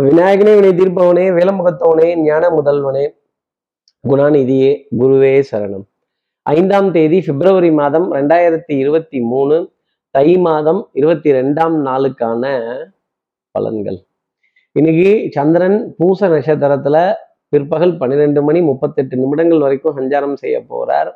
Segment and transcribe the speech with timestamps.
[0.00, 3.08] விநாயகனே வினை தீர்ப்பவனே வேலமுகத்தவனே ஞான முதல்வனே.
[4.08, 5.84] குணாநிதியே குருவே சரணம்.
[6.42, 9.72] ஐந்தாம் தேதி பிப்ரவரி மாதம் ரெண்டாயிரத்தி இருபத்தி மூணு
[10.10, 12.64] தை மாதம் இருபத்தி ரெண்டாம் நாளுக்கான
[13.58, 14.06] பலன்கள்.
[14.72, 17.12] இன்னைக்கு சந்திரன் பூச நட்சத்திரத்துல
[17.48, 21.10] பிற்பகல் பன்னிரெண்டு மணி முப்பத்தெட்டு நிமிடங்கள் வரைக்கும் சஞ்சாரம் செய்ய போறார்.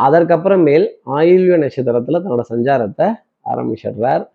[0.00, 3.14] அதற்கப்புறமேல் ஆயுள்ய நட்சத்திரத்துல தன்னோட சஞ்சாரத்தை
[3.44, 4.28] ஆரம்பிச்சிடுறார்.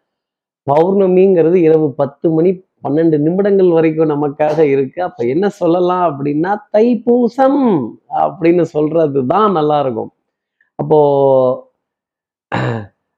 [0.72, 5.00] பௌர்ணமிங்கிறது இரவு பத்து மணி பன்னெண்டு நிமிடங்கள் வரைக்கும் நமக்காக இருக்கு.
[5.04, 7.62] அப்ப என்ன சொல்லலாம் அப்படின்னா தைப்பூசம்
[8.24, 10.12] அப்படின்னு சொல்றது தான் நல்லா இருக்கும்
[10.80, 11.00] அப்போ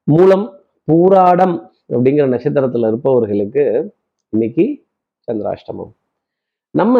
[0.08, 0.46] மூலம்
[0.92, 1.56] பூராடம்
[1.94, 3.66] அப்படிங்கிற நட்சத்திரத்துல இருப்பவர்களுக்கு
[4.34, 4.66] இன்னைக்கு
[5.28, 5.94] சந்திராஷ்டமம்.
[6.76, 6.96] நம்ம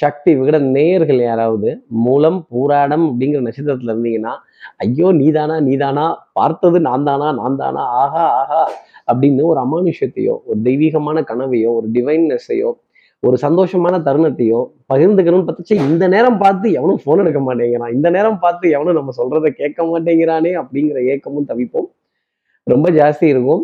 [0.00, 1.68] சக்தி விகட நேயர்கள் யாராவது
[2.04, 4.32] மூலம் பூராடம் அப்படிங்கிற நட்சத்திரத்துல இருந்தீங்கன்னா
[4.84, 8.62] ஐயோ நீதானா நீதானா பார்த்தது நான் தானா நான் தானா ஆஹா ஆஹா
[9.08, 12.70] அப்படின்னு ஒரு அமானுஷத்தையோ ஒரு தெய்வீகமான கனவையோ ஒரு டிவைன்னஸையோ
[13.22, 14.60] ஒரு சந்தோஷமான தருணத்தையோ
[14.92, 17.92] பகிர்ந்துக்கணும்னு பார்த்துச்சு இந்த நேரம் பார்த்து எவனும் ஃபோன் எடுக்க மாட்டேங்கிறான்.
[17.96, 21.88] இந்த நேரம் பார்த்து எவனும் நம்ம சொல்றதை கேட்க மாட்டேங்கிறானே அப்படிங்கிற ஏக்கமும் தவிப்போம்.
[22.66, 23.62] ரொம்ப ஜாஸ்தி இருக்கும்.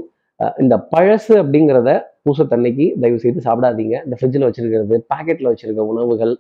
[0.62, 1.91] இந்த பழசு அப்படிங்கிறத
[2.25, 3.94] பூசத்தன்னைக்கு தயவு செய்து சாப்பிடாதீங்க.
[4.06, 6.34] இந்த ஃப்ரிட்ஜில் வச்சிருக்கிறது பாக்கெட்டில் வச்சிருக்க உணவுகள்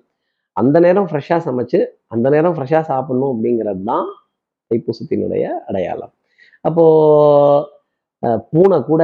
[0.60, 1.80] அந்த நேரம் ஃப்ரெஷ்ஷாக சமைச்சு
[2.14, 4.08] அந்த நேரம் ஃப்ரெஷ்ஷாக சாப்பிடணும் அப்படிங்கிறது தான்
[4.70, 6.12] தைப்பூசத்தினுடைய அடையாளம்.
[6.64, 9.02] அப்போது பூனை கூட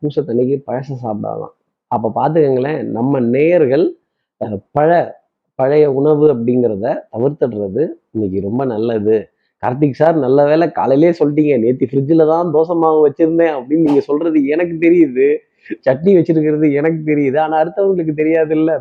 [0.00, 1.54] பூசத்தன்னைக்கு பழசை சாப்பிடலாம்
[1.90, 3.84] அப்போ பார்த்துக்கங்களேன் நம்ம நேயர்கள்
[4.76, 4.90] பழ
[5.58, 7.82] பழைய உணவு அப்படிங்கிறத தவிர்த்துடுறது
[8.14, 9.16] இன்னைக்கு ரொம்ப நல்லது.
[9.62, 11.54] கார்த்திக் சார் நல்ல வேளை காலையிலே சொல்லிட்டீங்க.
[11.64, 15.26] நேத்தி ஃப்ரிட்ஜில் தான் தோசை மாவு வச்சிருந்தேன் அப்படின்னு நீங்க சொல்றது எனக்கு தெரியுது.
[15.86, 17.38] சட்னி வச்சிருக்கிறது எனக்கு தெரியுது.
[17.44, 18.76] ஆனால் அடுத்தவங்களுக்கு தெரியாது இல்லை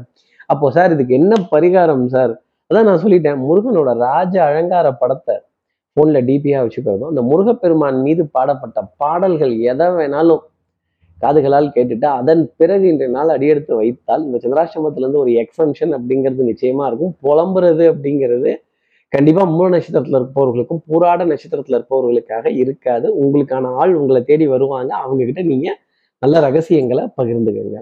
[0.54, 2.34] அப்போ சார் இதுக்கு என்ன பரிகாரம் சார்?
[2.70, 3.40] அதான் நான் சொல்லிட்டேன்.
[3.48, 5.36] முருகனோட ராஜ அலங்கார படத்தை
[5.98, 10.42] ஃபோனில் டிபியாக வச்சுக்கிறதும் அந்த முருகப்பெருமான் மீது பாடப்பட்ட பாடல்கள் எதை வேணாலும்
[11.20, 17.14] காதுகளால் கேட்டுட்டு அதன் பிறகு இன்றைய நாள் அடியெடுத்து வைத்தால் இந்த சந்திராசிரமத்திலேருந்து ஒரு எக்ஸம்ஷன் அப்படிங்கிறது நிச்சயமாக இருக்கும்.
[17.26, 18.52] புலம்புறது அப்படிங்கிறது
[19.14, 23.08] கண்டிப்பா மூல நட்சத்திரத்துல இருப்பவர்களுக்கும் பூராட நட்சத்திரத்துல இருப்பவர்களுக்காக இருக்காது.
[23.24, 24.92] உங்களுக்கான ஆள் உங்களை தேடி வருவாங்க.
[24.96, 25.70] அவங்க கிட்ட நீங்க
[26.24, 27.80] நல்ல ரகசியங்களை பகிர்ந்துக்கங்க.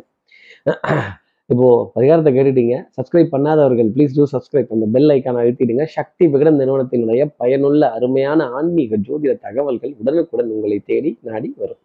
[1.54, 2.76] இப்போ பரிகாரத்தை கேட்டுட்டீங்க.
[2.98, 5.84] சப்ஸ்கிரைப் பண்ணாதவர்கள் ப்ளீஸ் டூ சப்ஸ்கிரைப் அந்த பெல் ஐக்கான அழுத்திடுங்க.
[5.98, 11.82] சக்தி விகடன் நிறுவனத்தினுடைய பயனுள்ள அருமையான ஆன்மீக ஜோதிட தகவல்கள் உடனுக்குடன் உங்களை தேடி நாடி வரும்.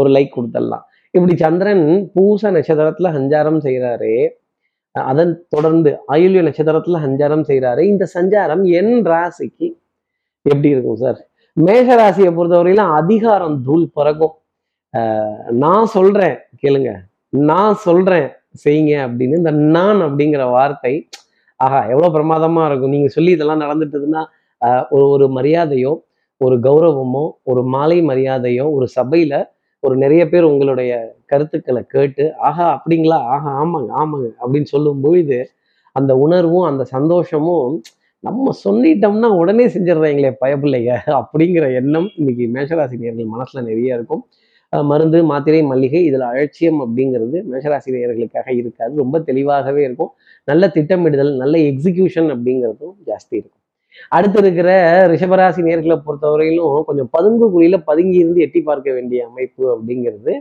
[0.00, 1.84] ஒரு லைக் கொடுத்துடலாம் இப்படி சந்திரன்
[2.14, 4.16] பூச நட்சத்திரத்துல சஞ்சாரம் செய்கிறாரே
[4.94, 9.66] அதன் தொடர்ந்து ஆயுள்ய நட்சத்திரத்துல சஞ்சாரம் செய்கிறாரு இந்த சஞ்சாரம் என் ராசிக்கு
[10.46, 11.18] எப்படி இருக்கும் சார்?
[11.56, 14.34] மேஷ ராசியை பொறுத்தவரையிலும் அதிகாரம் தூள் பிறக்கும்.
[14.94, 16.90] ஆஹ் நான் சொல்றேன் கேளுங்க.
[17.28, 18.28] நான் சொல்றேன்
[18.64, 20.94] செய்யுங்க அப்படின்னு இந்த நான் அப்படிங்கிற வார்த்தை
[21.60, 22.90] ஆஹா எவ்வளவு பிரமாதமா இருக்கும்.
[22.90, 24.22] நீங்க சொல்லி இதெல்லாம் நடந்துட்டுதுன்னா
[24.60, 25.92] ஆஹ் ஒரு ஒரு மரியாதையோ
[26.40, 29.34] ஒரு கௌரவமோ ஒரு மாலை மரியாதையோ ஒரு சபையில
[29.84, 30.92] ஒரு நிறைய பேர் உங்களுடைய
[31.26, 33.18] கருத்துக்களை கேட்டு ஆஹா அப்படிங்களா?
[33.34, 35.38] ஆஹா ஆமாங்க ஆமாங்க அப்படின்னு சொல்லும் பொழுது
[35.96, 37.74] அந்த உணர்வும் அந்த சந்தோஷமும்
[38.24, 44.22] நம்ம சொல்லிட்டோம்னா உடனே செஞ்சிடுறாங்களே பயப்பில்லைங்க அப்படிங்கிற எண்ணம் இன்னைக்கு மேஷராசினியர்கள் நேர்கள் மனசுல நிறைய இருக்கும்.
[44.72, 48.94] மருந்து மாத்திரை மல்லிகை இதில் அலட்சியம் அப்படிங்கிறது மேஷராசினியர்களுக்காக இருக்காது.
[48.96, 50.12] ரொம்ப தெளிவாகவே இருக்கும்.
[50.48, 53.60] நல்ல திட்டமிடுதல் நல்ல எக்ஸிகியூஷன் அப்படிங்கிறதும் ஜாஸ்தி இருக்கும்.
[54.16, 54.70] அடுத்து இருக்கிற
[55.12, 60.34] ரிஷபராசி நேர்களை பொறுத்தவரையிலும் கொஞ்சம் பதுங்கு குழியில பதுங்கி இருந்து எட்டி பார்க்க வேண்டிய அமைப்பு அப்படிங்கிறது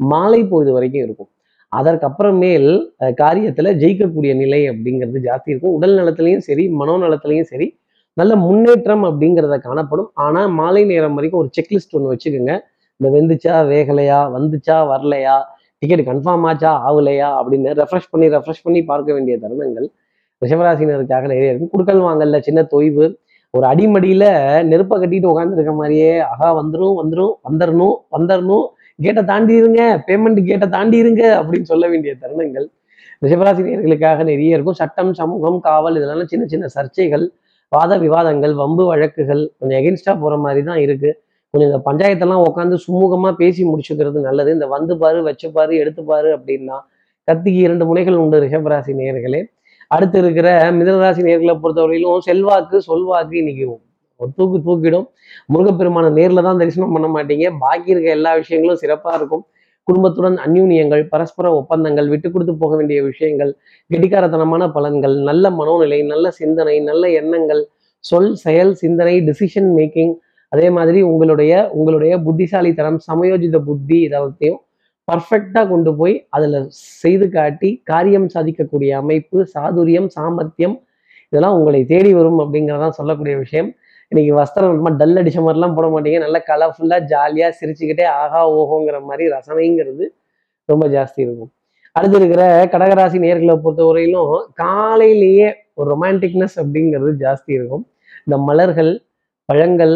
[0.00, 1.30] மாலை பொழுது வரைக்கும் இருக்கும்.
[1.72, 2.70] அதற்கப்புறமேல்
[3.20, 5.74] காரியத்துல ஜெயிக்கக்கூடிய நிலை அப்படிங்கிறது ஜாஸ்தி இருக்கும்.
[5.78, 7.68] உடல் நலத்திலையும் சரி மனோநலத்திலையும் சரி
[8.20, 10.08] நல்ல முன்னேற்றம் அப்படிங்கிறத காணப்படும்.
[10.26, 12.54] ஆனா மாலை நேரம் வரைக்கும் ஒரு செக்லிஸ்ட் ஒன்று வச்சுக்கோங்க.
[13.00, 15.34] இந்த வெந்துச்சா வேகலையா வந்துச்சா வரலையா
[15.82, 19.86] டிக்கெட் கன்ஃபார்ம் ஆச்சா ஆகலையா அப்படின்னு ரெஃப்ரெஷ் பண்ணி ரெஃப்ரெஷ் பண்ணி பார்க்க வேண்டிய தருணங்கள்.
[20.42, 21.72] ரிஷபராசினருக்காக நிறைய இருக்கு.
[21.74, 23.06] குடுக்கல் வாங்கல சின்ன தொய்வு.
[23.54, 24.24] ஒரு அடிமடியில
[24.70, 28.66] நெருப்பை கட்டிட்டு உட்காந்துருக்க மாதிரியே ஆகா வந்துடும் வந்துடும் வந்துடணும் வந்துடணும்
[29.04, 32.66] கேட்டை தாண்டி இருங்க பேமெண்ட் கேட்டை தாண்டி இருங்க அப்படின்னு சொல்ல வேண்டிய தருணங்கள்.
[33.24, 34.78] ரிஷபராசினியர்களுக்காக நிறைய இருக்கும்.
[34.80, 37.24] சட்டம் சமூகம் காவல் இதெல்லாம் சின்ன சின்ன சர்ச்சைகள்
[37.72, 41.10] வாத விவாதங்கள் வம்பு வழக்குகள் கொஞ்சம் எகென்ஸ்டா போற மாதிரி தான் இருக்கு.
[41.54, 44.50] கொஞ்சம் இந்த பஞ்சாயத்தெல்லாம் உட்காந்து சுமூகமா பேசி முடிச்சுக்கிறது நல்லது.
[44.56, 46.78] இந்த வந்து பாரு வச்சு பாரு எடுத்து பாரு அப்படின்னா
[47.28, 49.40] கத்திக்கு இரண்டு முனைகள் உண்டு ரிஷபராசி நேர்களே
[49.90, 50.48] அடுத்து இருக்கிற
[50.78, 53.66] மிதனராசி நேர்களை பொறுத்தவரையிலும் செல்வாக்கு சொல்வாக்கு இன்னைக்கு
[54.20, 55.06] ஒரு தூக்கு தூக்கிடும்.
[55.52, 57.46] முருகப்பெருமான நேர்ல தான் தரிசனம் பண்ண மாட்டீங்க.
[57.58, 59.44] பாக்கி இருக்க எல்லா விஷயங்களும் சிறப்பா இருக்கும்.
[59.88, 63.52] குடும்பத்துடன் அந்யூன்யங்கள் பரஸ்பர ஒப்பந்தங்கள் விட்டு கொடுத்து போக வேண்டிய விஷயங்கள்
[63.90, 67.62] கெட்டிக்காரத்தனமான பலன்கள் நல்ல மனோநிலை நல்ல சிந்தனை நல்ல எண்ணங்கள்
[68.04, 70.12] சொல் செயல் சிந்தனை டிசிஷன் மேக்கிங்
[70.52, 74.60] அதே மாதிரி உங்களுடைய உங்களுடைய புத்திசாலித்தனம் சமயோஜித புத்தி இதெல்லாத்தையும்
[75.08, 76.58] பர்ஃபெக்டாக கொண்டு போய் அதில்
[77.02, 80.76] செய்து காட்டி காரியம் சாதிக்கக்கூடிய அமைப்பு சாதுரியம் சாமர்த்தியம்
[81.30, 83.68] இதெல்லாம் உங்களை தேடி வரும் அப்படிங்கிறதான் சொல்லக்கூடிய விஷயம்.
[84.12, 86.18] இன்னைக்கு வஸ்திரம் ரொம்ப டல் அடிச்ச மாதிரிலாம் போட மாட்டீங்க.
[86.24, 90.04] நல்லா கலர்ஃபுல்லாக ஜாலியாக சிரிச்சுக்கிட்டே ஆகா ஓஹோங்கிற மாதிரி ரசனைங்கிறது
[90.68, 91.50] ரொம்ப ஜாஸ்தி இருக்கும்.
[91.96, 94.32] அடுத்து இருக்கிற கடகராசி நேர்களை பொறுத்தவரையிலும்
[94.62, 97.84] காலையிலேயே ஒரு ரொமான்டிக்னஸ் அப்படிங்கிறது ஜாஸ்தி இருக்கும்.
[98.26, 98.92] இந்த மலர்கள்
[99.48, 99.94] பழங்கள்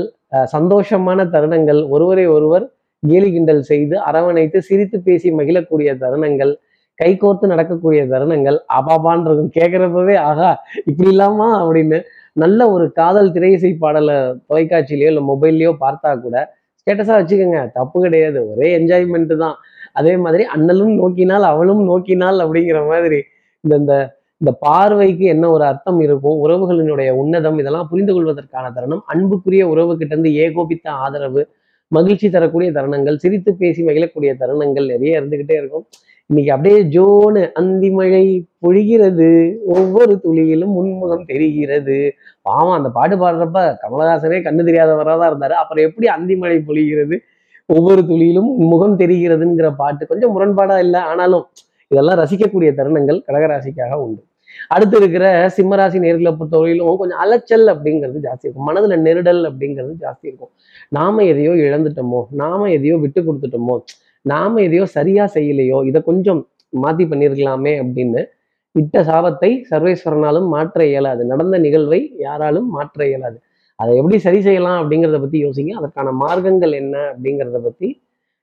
[0.57, 2.65] சந்தோஷமான தருணங்கள் ஒருவரை ஒருவர்
[3.03, 6.53] கேலி கிண்டல் செய்து அரவணைத்து சிரித்து பேசி மகிழக்கூடிய தருணங்கள்
[6.99, 10.51] கைகோர்த்து நடக்கக்கூடிய தருணங்கள் அபாபான் இருக்கும் கேட்குறப்பவே ஆகா
[10.89, 11.49] இப்படி இல்லாமா?
[11.61, 11.99] அப்படின்னு
[12.33, 14.17] நல்ல ஒரு காதல் திரையிசை பாடலை
[14.49, 16.37] தொலைக்காட்சியிலையோ இல்லை மொபைல்லையோ பார்த்தா கூட
[16.81, 19.57] ஸ்டேட்டஸாக வச்சுக்கோங்க தப்பு கிடையாது ஒரே என்ஜாய்மெண்ட்டு தான்.
[19.93, 23.19] அதே மாதிரி அண்ணலும் நோக்கினால் அவளும் நோக்கினால் அப்படிங்கிற மாதிரி
[23.65, 23.95] இந்த இந்த
[24.41, 30.13] இந்த பார்வைக்கு என்ன ஒரு அர்த்தம் இருக்கும் உறவுகளினுடைய உன்னதம் இதெல்லாம் புரிந்து கொள்வதற்கான தருணம் அன்புக்குரிய உறவு கிட்ட
[30.15, 31.43] இருந்து ஏகோபித்த ஆதரவு
[31.97, 35.85] மகிழ்ச்சி தரக்கூடிய தருணங்கள் சிரித்து பேசி மகிழக்கூடிய தருணங்கள் நிறைய இருந்துகிட்டே இருக்கும்.
[36.31, 38.25] இன்னைக்கு அப்படியே ஜோனு அந்தி மழை
[38.65, 39.29] பொழிகிறது
[39.77, 41.97] ஒவ்வொரு துளியிலும் முன்முகம் தெரிகிறது.
[42.49, 45.57] பாவம் அந்த பாட்டு பாடுறப்ப கமலஹாசனே கண்ணு தெரியாதவராக தான் இருந்தாரு.
[45.63, 47.19] அப்புறம் எப்படி அந்தி மழை பொழிகிறது
[47.69, 51.45] ஒவ்வொரு துளியிலும் முகம் தெரிகிறதுங்கிற பாட்டு கொஞ்சம் முரண்பாடா இல்லை ஆனாலும்
[51.91, 54.23] இதெல்லாம் ரசிக்கக்கூடிய தருணங்கள் கடகராசிக்காக உண்டு.
[54.75, 55.25] அடுத்து இருக்கிற
[55.57, 58.67] சிம்மராசி நேர்களை பொறுத்தவரையிலும் கொஞ்சம் அலைச்சல் அப்படிங்கிறது ஜாஸ்தி இருக்கும்.
[58.69, 60.53] மனதுல நெருடல் அப்படிங்கிறது ஜாஸ்தி இருக்கும்.
[60.99, 63.77] நாம எதையோ இழந்துட்டோமோ நாம எதையோ விட்டு கொடுத்துட்டோமோ
[64.33, 66.41] நாம எதையோ சரியா செய்யலையோ இதை கொஞ்சம்
[66.83, 68.21] மாத்தி பண்ணியிருக்கலாமே அப்படின்னு
[68.75, 71.23] இட்ட சாபத்தை சர்வேஸ்வரனாலும் மாற்ற இயலாது.
[71.31, 73.39] நடந்த நிகழ்வை யாராலும் மாற்ற இயலாது.
[73.79, 75.73] அதை எப்படி சரி செய்யலாம் அப்படிங்கிறத பத்தி யோசிங்க.
[75.81, 77.89] அதற்கான மார்க்கங்கள் என்ன அப்படிங்கிறத பத்தி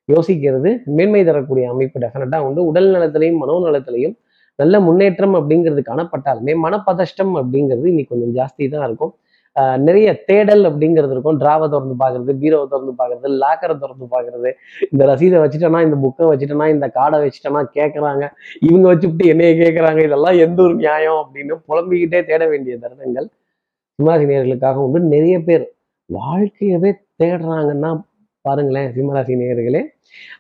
[0.10, 2.62] யோசிக்கிறது மேன்மை தரக்கூடிய அமைப்பு டெஃபினட்டா உண்டு.
[2.70, 4.16] உடல் நலத்திலையும் மனோ நலத்திலையும்
[4.62, 9.14] நல்ல முன்னேற்றம் அப்படிங்கிறது காணப்பட்டாலுமே மனப்பதஷ்டம் அப்படிங்கிறது இன்னைக்கு கொஞ்சம் ஜாஸ்தி தான் இருக்கும்.
[9.86, 11.38] நிறைய தேடல் அப்படிங்கிறது இருக்கும்.
[11.42, 14.50] டிராவை திறந்து பார்க்கறது பீரோவை திறந்து பார்க்கறது லாக்கரை திறந்து பார்க்கறது.
[14.92, 18.24] இந்த ரசீதை வச்சுட்டேன்னா இந்த புக்கை வச்சுட்டேன்னா இந்த காடை வச்சுட்டேன்னா கேட்குறாங்க
[18.68, 23.28] இவங்க வச்சுட்டு என்னைய கேட்குறாங்க இதெல்லாம் எந்த ஒரு நியாயம் அப்படின்னு புலம்பிக்கிட்டே தேட வேண்டிய தருணங்கள்
[24.00, 25.00] சிம்மாசினியர்களுக்காக உண்டு.
[25.16, 25.66] நிறைய பேர்
[26.10, 26.92] வாழ்க்கையவே
[27.22, 27.92] தேடுறாங்கன்னா
[28.46, 29.82] பாருங்களேன் சிம்மராசி நேயர்களே.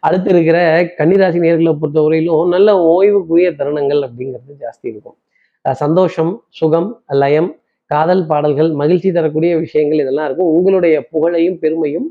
[0.07, 0.57] அடுத்து இருக்கிற
[1.00, 5.18] கன்னிராசி நேர்களை பொறுத்தவரையிலும் நல்ல ஓய்வுக்குரிய தருணங்கள் அப்படிங்கிறது ஜாஸ்தி இருக்கும்.
[5.66, 6.90] சந்தோஷம் சுகம்
[7.22, 7.50] லயம்
[7.92, 10.51] காதல் பாடல்கள் மகிழ்ச்சி தரக்கூடிய விஷயங்கள் இதெல்லாம் இருக்கும்.
[10.57, 12.07] உங்களுடைய புகழையும் பெருமையும்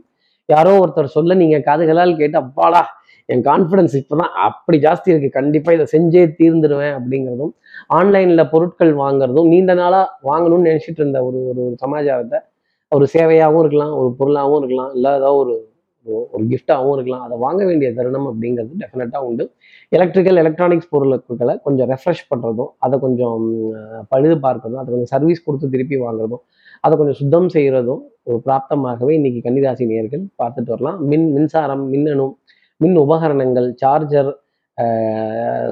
[0.49, 2.83] யாரோ ஒருத்தர் சொல்ல நீங்க காதுகளால் கேட்டு அப்பாடா
[3.29, 5.31] என் கான்ஃபிடன்ஸ் இப்போதான் அப்படி ஜாஸ்தி இருக்கு.
[5.39, 7.53] கண்டிப்பா இதை செஞ்சே தீர்ந்துடுவேன் அப்படிங்கிறதும்
[7.99, 10.01] ஆன்லைன்ல பொருட்கள் வாங்குறதும் நீண்ட நாளா
[10.31, 12.39] வாங்கணும்னு நினைச்சிட்டு இருந்த ஒரு ஒரு ஒரு சமாச்சாரத்தை
[12.93, 15.55] ஒரு சேவையாகவும் இருக்கலாம் ஒரு பொருளாகவும் இருக்கலாம் இல்லை ஏதாவது ஒரு
[16.09, 17.23] ஒரு- கிஃப்டாகவும் இருக்கலாம்.
[17.23, 19.51] அதை வாங்க வேண்டிய தருணம் அப்படிங்கிறது டெஃபினட்டாக உண்டு.
[19.89, 23.71] எலக்ட்ரிக்கல் எலக்ட்ரானிக்ஸ் பொருட்களை கொஞ்சம் ரெஃப்ரெஷ் பண்ணுறதும் அதை கொஞ்சம்
[24.09, 26.41] பழுது பார்க்கறதும் அதை கொஞ்சம் சர்வீஸ் கொடுத்து திருப்பி வாங்குறதும்
[26.81, 31.07] அதை கொஞ்சம் சுத்தம் செய்கிறதும் ஒரு பிராப்தமாகவே இன்னைக்கு கன்னிராசி நேர்கள் பார்த்துட்டு வரலாம்.
[31.07, 32.37] மின் மின்சாரம் மின்னணு
[32.77, 34.39] மின் உபகரணங்கள் சார்ஜர்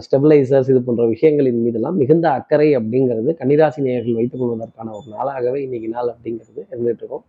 [0.04, 5.88] ஸ்டெபிளைசர்ஸ் இது போன்ற விஷயங்களின் மீதெல்லாம் மிகுந்த அக்கறை அப்படிங்கிறது கன்னிராசி நேயர்கள் வைத்துக் கொள்வதற்கான ஒரு நாளாகவே இன்னைக்கு
[5.96, 7.24] நாள் அப்படிங்கிறது இருந்துட்டு இருக்கும்.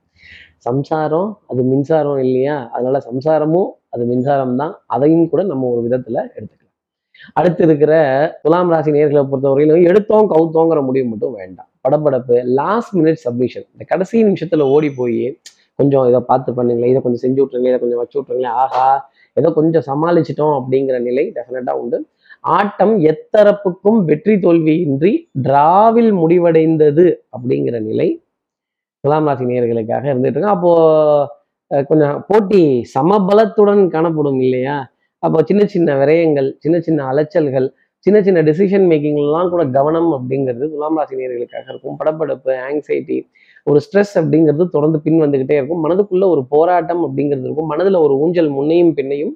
[0.67, 2.55] சம்சாரம் அது மின்சாரம் இல்லையா?
[2.75, 4.73] அதனால சம்சாரமும் அது மின்சாரம் தான்.
[4.95, 6.63] அதையும் கூட நம்ம ஒரு விதத்துல எடுத்துக்கலாம்.
[7.39, 7.93] அடுத்து இருக்கிற
[8.43, 11.69] துலாம் ராசி நேர்களை பொறுத்தவரையிலும் எடுத்தோம் கவுத்தோங்கிற முடிவு மட்டும் வேண்டாம்.
[11.85, 15.21] படப்படப்பு லாஸ்ட் மினிட் சப்மிஷன் இந்த கடைசி நிமிஷத்துல ஓடி போய்
[15.79, 18.85] கொஞ்சம் இதை பார்த்து பண்ணுங்களேன் இதை கொஞ்சம் செஞ்சு விட்ருங்களேன் இதை கொஞ்சம் வச்சு விட்ருங்களேன் ஆஹா
[19.37, 21.97] ஏதோ கொஞ்சம் சமாளிச்சிட்டோம் அப்படிங்கிற நிலை டெஃபினட்டாக உண்டு.
[22.57, 25.11] ஆட்டம் எத்தரப்புக்கும் வெற்றி தோல்வியின்றி
[25.47, 27.05] டிராவில் முடிவடைந்தது
[27.35, 28.07] அப்படிங்கிற நிலை
[29.03, 30.71] துலாம் ராசி நேர்களுக்காக இருந்துட்டு இருக்கு அப்போ
[31.89, 32.61] கொஞ்சம் போட்டி
[32.95, 34.75] சமபலத்துடன் காணப்படும் இல்லையா?
[35.23, 37.67] அப்போ சின்ன சின்ன விரயங்கள் சின்ன சின்ன அலைச்சல்கள்
[38.05, 41.97] சின்ன சின்ன டெசிஷன் மேக்கிங்லாம் கூட கவனம் அப்படிங்கிறது துலாம் ராசி நேர்களுக்காக இருக்கும்.
[42.01, 43.17] படப்படுப்பு ஆங்ஸைட்டி
[43.69, 45.81] ஒரு ஸ்ட்ரெஸ் அப்படிங்கிறது தொடர்ந்து பின் வந்துக்கிட்டே இருக்கும்.
[45.85, 47.69] மனதுக்குள்ள ஒரு போராட்டம் அப்படிங்கிறது இருக்கும்.
[47.71, 49.33] மனதுல ஒரு ஊஞ்சல் முன்னையும் பின்னையும்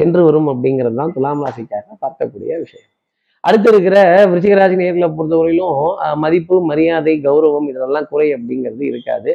[0.00, 2.90] சென்று வரும் அப்படிங்கிறது தான் துலாம் ராசிக்காக பார்க்கக்கூடிய விஷயம்.
[3.48, 3.96] அடுத்து இருக்கிற
[4.30, 5.76] விருச்சிகராசி நேர்களை பொறுத்தவரையிலும்
[6.22, 9.30] மதிப்பு மரியாதை கௌரவம் இதெல்லாம் குறை அப்படிங்கிறது இருக்காது.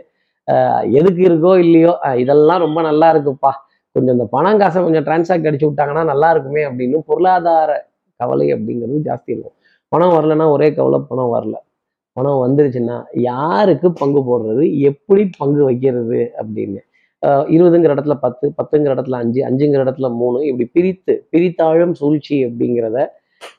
[0.99, 3.51] எதுக்கு இருக்கோ இல்லையோ இதெல்லாம் ரொம்ப நல்லா இருக்குப்பா.
[3.95, 7.71] கொஞ்சம் இந்த பணம் காசை கொஞ்சம் டிரான்சாக்ட் அடிச்சு விட்டாங்கன்னா நல்லா இருக்குமே அப்படின்னு பொருளாதார
[8.19, 9.55] கவலை அப்படிங்கிறது ஜாஸ்தி இருக்கும்.
[9.93, 11.55] பணம் வரலன்னா ஒரே கவலை பணம் வரல.
[12.17, 12.97] பணம் வந்துருச்சுன்னா
[13.29, 14.63] யாருக்கு பங்கு போடுறது?
[14.89, 16.81] எப்படி பங்கு வைக்கிறது அப்படின்னு.
[17.55, 22.99] இருபதுங்கிற இடத்துல பத்து பத்துங்கிற இடத்துல அஞ்சு அஞ்சுங்கிற இடத்துல மூணு இப்படி பிரித்து பிரித்தாழும் சூழ்ச்சி அப்படிங்கிறத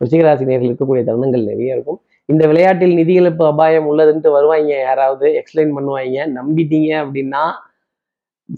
[0.02, 2.00] ரிஷிகராசி நேர்கள் இருக்கக்கூடிய தருணங்கள் நிறைய இருக்கும்.
[2.28, 7.42] இந்த விளையாட்டில் நிதி இழப்பு அபாயம் உள்ளதுன்ட்டு வருவாங்க யாராவது எக்ஸ்பிளைன் பண்ணுவாங்க நம்பிட்டீங்க அப்படின்னா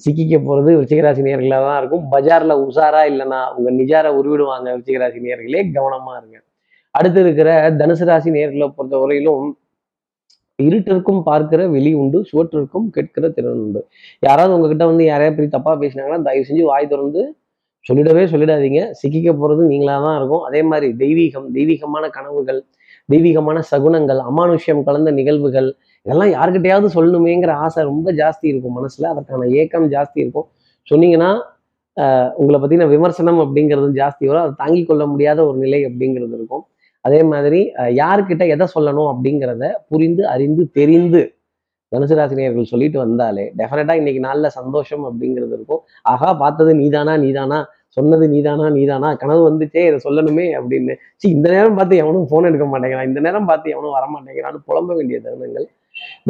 [0.05, 2.05] சிக்கிக்க போகிறது விருச்சிகராசி நேர்களாக தான் இருக்கும்.
[2.13, 6.39] பஜாரில் உஷாரா இல்லைன்னா உங்கள் நிஜார உருவிடுவாங்க விருச்சிகராசி நேர்களே கவனமாக இருங்க.
[6.95, 9.47] அடுத்து இருக்கிற தனுசு ராசி நேர்களை பொறுத்த வரையிலும்
[10.59, 13.81] இருட்டிற்கும் பார்க்கிற வெளி உண்டு சுவற்றிற்கும் கேட்கிற திறன் உண்டு.
[14.27, 17.23] யாராவது உங்ககிட்ட வந்து யாரையாவது பற்றி தப்பா பேசினாங்கன்னா தயவு செஞ்சு வாய் திறந்து
[17.87, 18.83] சொல்லிடவே சொல்லிடாதீங்க.
[19.01, 20.45] சிக்கிக்க போறது நீங்களா தான் இருக்கும்.
[20.49, 22.61] அதே மாதிரி தெய்வீகம் தெய்வீகமான கனவுகள்
[23.13, 25.69] தெய்வீகமான சகுனங்கள் அமானுஷ்யம் கலந்த நிகழ்வுகள்
[26.07, 29.09] இதெல்லாம் யாருக்கிட்டையாவது சொல்லணுமேங்கிற ஆசை ரொம்ப ஜாஸ்தி இருக்கும் மனசுல.
[29.15, 30.47] அதற்கான ஏக்கம் ஜாஸ்தி இருக்கும்.
[30.89, 31.31] சொன்னீங்கன்னா
[32.41, 34.45] உங்களை பத்தின விமர்சனம் அப்படிங்கிறது ஜாஸ்தி வரும்.
[34.45, 36.65] அதை தாங்கிக் கொள்ள முடியாத ஒரு நிலை அப்படிங்கிறது இருக்கும்.
[37.05, 37.61] அதே மாதிரி
[38.01, 41.23] யாருக்கிட்ட எதை சொல்லணும் அப்படிங்கிறத புரிந்து அறிந்து தெரிந்து
[41.93, 45.83] தனுசு ராசினியர்கள் சொல்லிட்டு வந்தாலே டெஃபினட்டாக இன்னைக்கு நாளில் சந்தோஷம் அப்படிங்கிறது இருக்கும்.
[46.13, 47.59] ஆகா பார்த்தது நீதானா நீதானா?
[47.97, 49.09] சொன்னது நீதானா நீதானா?
[49.23, 50.95] கனவு வந்துச்சே இதை சொல்லணுமே அப்படின்னு.
[51.21, 53.09] சி இந்த நேரம் பார்த்து எவனும் ஃபோன் எடுக்க மாட்டேங்கிறான்.
[53.11, 55.67] இந்த நேரம் பார்த்து எவனும் வர மாட்டேங்கிறான்னு புலம்ப வேண்டிய தருணங்கள்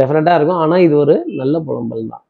[0.01, 0.61] டெஃபினட்டாக இருக்கும்.
[0.65, 2.25] ஆனால் இது ஒரு நல்ல புலம்பல் தான்.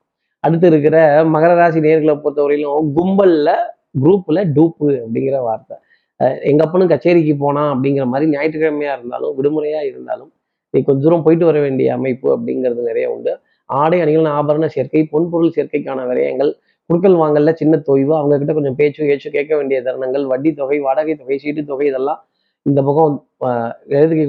[0.44, 0.96] அடுத்து இருக்கிற
[1.34, 3.54] மகர ராசி நேர்களை பொறுத்தவரையிலும் கும்பலில்
[4.02, 5.76] குரூப்பில் டூப்பு அப்படிங்கிற வார்த்தை.
[6.44, 10.30] எங்கப்பனும் அப்பனும் கச்சேரிக்கு போனான் அப்படிங்கிற மாதிரி ஞாயிற்றுக்கிழமையா இருந்தாலும் விடுமுறையா இருந்தாலும்
[10.74, 13.32] நீ கொஞ்ச தூரம் போயிட்டு வர வேண்டிய அமைப்பு அப்படிங்கிறது நிறைய உண்டு.
[13.68, 16.50] ஆடை அணிகள் ஆபரண சேர்க்கை பொன்பொருள் சேர்க்கைக்கான விரயங்கள்
[16.90, 21.14] குடுக்கல் வாங்கல சின்ன தொய்வு அவங்க கிட்ட கொஞ்சம் பேச்சு ஏச்சு கேட்க வேண்டிய தருணங்கள் வட்டி தொகை வாடகை
[21.14, 22.20] தொகை சீட்டு தொகை இதெல்லாம்
[22.66, 23.14] இந்த பக்கம்
[23.46, 23.72] ஆஹ்,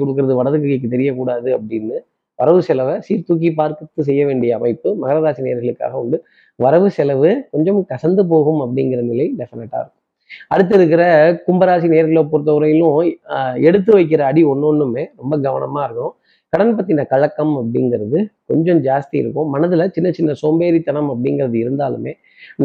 [0.02, 1.98] கொடுக்கறது வடதுகைக்கு தெரியக்கூடாது அப்படின்னு
[2.38, 5.18] வரவு செலவை சீர்தூக்கி பார்த்து செய்ய வேண்டிய அமைப்பு மகர
[6.00, 6.18] உண்டு.
[6.58, 9.95] வரவு செலவு கொஞ்சம் கசந்து போகும் அப்படிங்கிற நிலை டெஃபினட்டாக இருக்கும்.
[10.48, 11.02] அடுத்து இருக்கிற
[11.46, 12.94] கும்பராசி நேர்களை பொறுத்தவரையிலும்
[13.68, 16.14] எடுத்து வைக்கிற அடி ஒன்று ஒன்றுமே ரொம்ப கவனமா இருக்கும்
[16.52, 18.18] கடன் பத்தின கலக்கம் அப்படிங்கிறது
[18.50, 19.48] கொஞ்சம் ஜாஸ்தி இருக்கும்.
[19.54, 22.12] மனதுல சின்ன சின்ன சோம்பேறித்தனம் அப்படிங்கிறது இருந்தாலுமே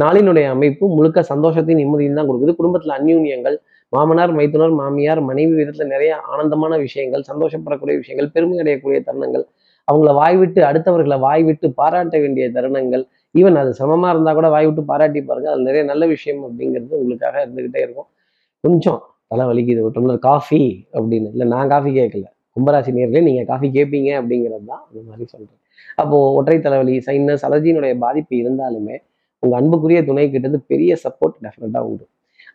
[0.01, 2.53] நாளினுடைய அமைப்பு முழுக்க சந்தோஷத்தையும் நிம்மதியும் தான் கொடுக்குது.
[2.60, 3.58] குடும்பத்துல அந்யூன்யங்கள்
[3.94, 9.46] மாமனார் மைத்துனர் மாமியார் மனைவி விதத்துல நிறைய ஆனந்தமான விஷயங்கள் சந்தோஷப்படக்கூடிய விஷயங்கள் பெருமை அடையக்கூடிய தருணங்கள்
[9.88, 13.03] அவங்கள வாய்விட்டு அடுத்தவர்களை வாய்விட்டு பாராட்ட வேண்டிய தருணங்கள்
[13.35, 17.35] ஈவன் அது சமமாக இருந்தால் கூட வாய் விட்டு பாராட்டி பாருங்கள் அது நிறைய நல்ல விஷயம் அப்படிங்கிறது உங்களுக்காக
[17.45, 18.09] இருந்துக்கிட்டே இருக்கும்.
[18.63, 19.81] கொஞ்சம் தலை வலிக்குது.
[19.88, 20.61] ஒரு டம்ளர் காஃபி
[20.97, 21.29] அப்படின்னு.
[21.35, 22.25] இல்லை நான் காஃபி கேட்கல.
[22.55, 25.59] கும்பராசி நேரில் நீங்கள் காஃபி கேட்பீங்க அப்படிங்கிறது தான் அந்த மாதிரி சொல்கிறேன்
[26.01, 28.95] அப்போது ஒற்றை தலைவலி சைனஸ் அலர்ஜியினுடைய பாதிப்பு இருந்தாலுமே
[29.43, 32.05] உங்கள் அன்புக்குரிய துணை கிட்டது பெரிய சப்போர்ட் டெஃபினட்டாக உண்டு.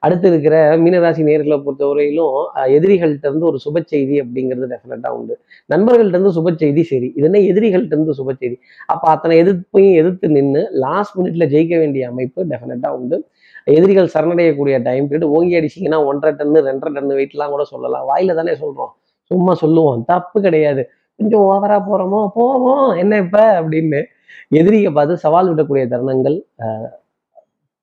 [0.03, 2.35] அடுத்து இருக்கிற மீனராசி நேர்களை பொறுத்தவரையிலும்
[2.71, 5.35] எதிரிகள்கிட்ட எதிரிகள்ட்ட இருந்து ஒரு சுப செய்தி அப்படிங்கிறது டெஃபினட்டாக உண்டு.
[5.71, 7.13] நண்பர்கள்ட்ட இருந்து சுப செய்தி சரி.
[7.17, 8.57] இது என்ன எதிரிகள்ட்ட இருந்து சுப செய்தி?
[8.87, 13.19] அப்போ அத்தனை எதிர்ப்பையும் எதிர்த்து நின்று லாஸ்ட் மினிட்ல ஜெயிக்க வேண்டிய அமைப்பு டெஃபினட்டாக உண்டு.
[13.67, 18.09] எதிரிகள் சரணடையக்கூடிய டைம் பீரியட் ஓங்கி அடிச்சிங்கன்னா ஒன்றரை டன்னு ரெண்டரை டன்னு வெயிட்லாம் கூட சொல்லலாம்.
[18.09, 18.93] வாயில தானே சொல்றோம்.
[19.31, 20.05] சும்மா சொல்லுவோம்.
[20.05, 20.83] தப்பு கிடையாது.
[21.19, 22.29] கொஞ்சம் ஓவரா போறோமோ?
[22.35, 22.97] போவோம்.
[22.97, 23.39] என்ன இப்ப?
[23.61, 24.01] அப்படின்னு
[24.51, 26.89] எதிரியை பார்த்து சவால் விடக்கூடிய தருணங்கள் அஹ்,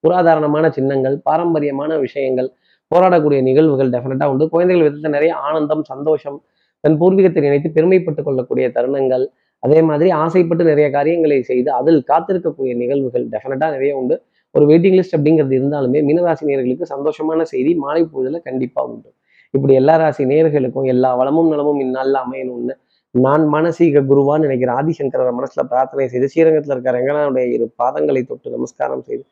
[0.03, 2.49] புராதாரணமான சின்னங்கள் பாரம்பரியமான விஷயங்கள்
[2.91, 4.45] போராடக்கூடிய நிகழ்வுகள் டெஃபினட்டாக உண்டு.
[4.53, 6.37] குழந்தைகள் விதத்தில் நிறைய ஆனந்தம் சந்தோஷம்
[6.83, 9.25] தன் பூர்வீகத்தை நினைத்து பெருமைப்பட்டு கொள்ளக்கூடிய தருணங்கள்
[9.63, 14.15] அதே மாதிரி ஆசைப்பட்டு நிறைய காரியங்களை செய்து அதில் காத்திருக்கக்கூடிய நிகழ்வுகள் டெஃபினட்டாக நிறைய உண்டு.
[14.55, 19.09] ஒரு வெயிட்டிங் லிஸ்ட் அப்படிங்கிறது இருந்தாலுமே மீனராசி நேயர்களுக்கு சந்தோஷமான செய்தி மாலை பொழுதுல கண்டிப்பா உண்டு.
[19.53, 22.75] இப்படி எல்லா ராசி நேயர்களுக்கும் எல்லா வளமும் நலமும் இந்நாளில் அமையணும்னு
[23.15, 29.03] நான் மானசீக குருவான்னு நினைக்கிற ஆதிசங்கர மனசுல பிரார்த்தனை செய்து ஸ்ரீரங்கத்தில் இருக்கிற ரங்கனாவுடைய இரு பாதங்களை தொட்டு நமஸ்காரம்
[29.09, 29.23] செய்து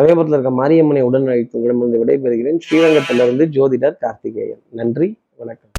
[0.00, 2.58] சமயபுரத்தில் இருக்க மாரியம்மனை உடன் அழைத்து உங்களிடமிருந்து விடைபெறுகிறேன்.
[2.70, 4.62] ஸ்ரீரங்கத்திலிருந்து ஜோதிடர் கார்த்திகேயன்.
[4.70, 5.68] நன்றி வணக்கம்.